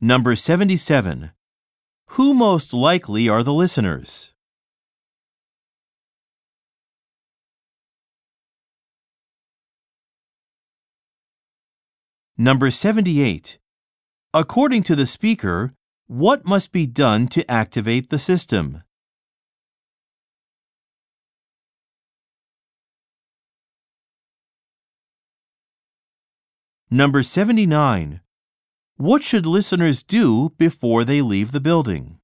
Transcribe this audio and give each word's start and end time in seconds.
Number 0.00 0.36
77. 0.36 1.30
Who 2.10 2.34
most 2.34 2.74
likely 2.74 3.30
are 3.30 3.42
the 3.42 3.54
listeners? 3.54 4.34
Number 12.36 12.70
78. 12.70 13.58
According 14.34 14.82
to 14.82 14.94
the 14.94 15.06
speaker, 15.06 15.72
what 16.06 16.44
must 16.44 16.72
be 16.72 16.86
done 16.86 17.26
to 17.28 17.50
activate 17.50 18.10
the 18.10 18.18
system? 18.18 18.82
Number 26.90 27.22
79. 27.22 28.20
What 28.98 29.22
should 29.22 29.44
listeners 29.44 30.02
do 30.02 30.52
before 30.56 31.04
they 31.04 31.20
leave 31.20 31.52
the 31.52 31.60
building? 31.60 32.15